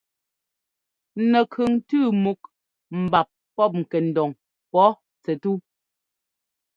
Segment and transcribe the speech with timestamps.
[1.31, 2.39] Nɛkʉŋ tʉ́ múk
[3.03, 4.29] mbap pɔ́p ŋkɛndoŋ
[4.71, 4.87] pɔ́
[5.23, 5.51] tsɛt tú.